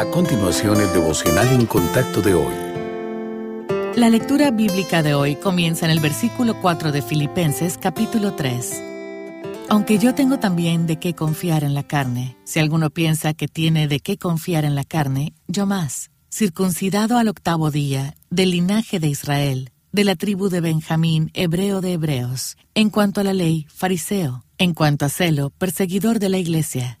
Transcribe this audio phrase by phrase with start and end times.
[0.00, 2.54] A continuación, el devocional en contacto de hoy.
[3.96, 8.82] La lectura bíblica de hoy comienza en el versículo 4 de Filipenses capítulo 3.
[9.68, 13.88] Aunque yo tengo también de qué confiar en la carne, si alguno piensa que tiene
[13.88, 19.08] de qué confiar en la carne, yo más, circuncidado al octavo día, del linaje de
[19.08, 24.46] Israel, de la tribu de Benjamín, hebreo de hebreos, en cuanto a la ley, fariseo,
[24.56, 27.00] en cuanto a celo, perseguidor de la iglesia,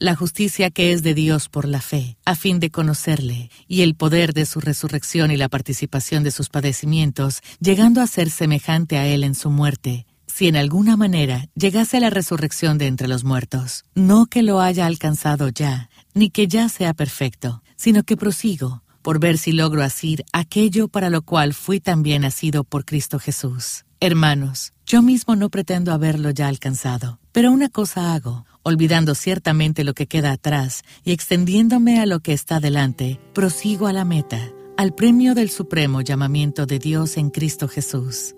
[0.00, 3.94] la justicia que es de Dios por la fe, a fin de conocerle, y el
[3.94, 9.06] poder de su resurrección y la participación de sus padecimientos, llegando a ser semejante a
[9.06, 13.24] él en su muerte, si en alguna manera llegase a la resurrección de entre los
[13.24, 18.82] muertos, no que lo haya alcanzado ya, ni que ya sea perfecto, sino que prosigo,
[19.02, 23.84] por ver si logro asir aquello para lo cual fui también nacido por Cristo Jesús.
[24.00, 29.94] Hermanos, yo mismo no pretendo haberlo ya alcanzado, pero una cosa hago, olvidando ciertamente lo
[29.94, 34.38] que queda atrás y extendiéndome a lo que está delante, prosigo a la meta,
[34.76, 38.36] al premio del supremo llamamiento de Dios en Cristo Jesús.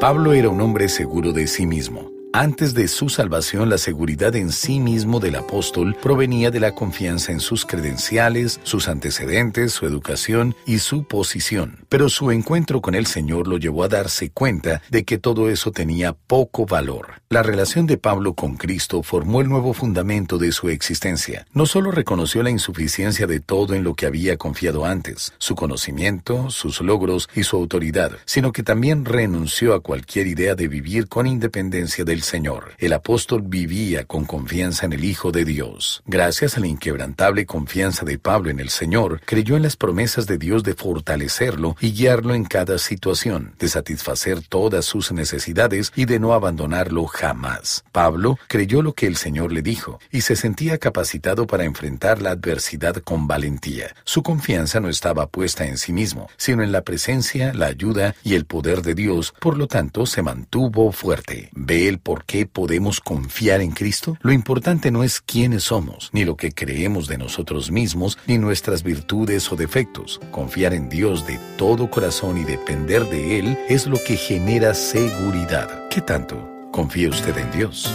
[0.00, 2.15] Pablo era un hombre seguro de sí mismo.
[2.38, 7.32] Antes de su salvación, la seguridad en sí mismo del apóstol provenía de la confianza
[7.32, 11.86] en sus credenciales, sus antecedentes, su educación y su posición.
[11.88, 15.72] Pero su encuentro con el Señor lo llevó a darse cuenta de que todo eso
[15.72, 17.22] tenía poco valor.
[17.30, 21.46] La relación de Pablo con Cristo formó el nuevo fundamento de su existencia.
[21.54, 26.50] No solo reconoció la insuficiencia de todo en lo que había confiado antes, su conocimiento,
[26.50, 31.26] sus logros y su autoridad, sino que también renunció a cualquier idea de vivir con
[31.26, 32.72] independencia del Señor.
[32.78, 36.02] El apóstol vivía con confianza en el Hijo de Dios.
[36.06, 40.36] Gracias a la inquebrantable confianza de Pablo en el Señor, creyó en las promesas de
[40.36, 46.18] Dios de fortalecerlo y guiarlo en cada situación, de satisfacer todas sus necesidades y de
[46.18, 47.84] no abandonarlo jamás.
[47.92, 52.32] Pablo creyó lo que el Señor le dijo y se sentía capacitado para enfrentar la
[52.32, 53.94] adversidad con valentía.
[54.04, 58.34] Su confianza no estaba puesta en sí mismo, sino en la presencia, la ayuda y
[58.34, 61.50] el poder de Dios, por lo tanto se mantuvo fuerte.
[61.52, 64.16] Ve el por qué podemos confiar en Cristo?
[64.22, 68.82] Lo importante no es quiénes somos, ni lo que creemos de nosotros mismos, ni nuestras
[68.82, 70.20] virtudes o defectos.
[70.30, 75.88] Confiar en Dios de todo corazón y depender de Él es lo que genera seguridad.
[75.88, 77.90] ¿Qué tanto confía usted en Dios?